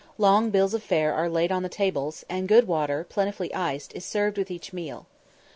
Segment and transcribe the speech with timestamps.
[0.17, 4.03] Long bills of fare are laid on the tables, and good water, plentifully iced, is
[4.03, 5.05] served with each meal.